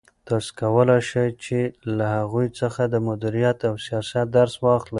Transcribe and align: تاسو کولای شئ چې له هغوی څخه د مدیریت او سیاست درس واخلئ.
تاسو 0.27 0.49
کولای 0.61 1.01
شئ 1.09 1.29
چې 1.43 1.59
له 1.97 2.05
هغوی 2.17 2.47
څخه 2.59 2.81
د 2.93 2.95
مدیریت 3.07 3.59
او 3.69 3.75
سیاست 3.85 4.27
درس 4.37 4.55
واخلئ. 4.63 4.89